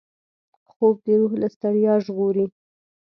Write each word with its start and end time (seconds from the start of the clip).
خوب 0.71 0.95
د 1.05 1.07
روح 1.19 1.31
له 1.41 1.47
ستړیا 1.55 1.93
ژغوري 2.05 2.45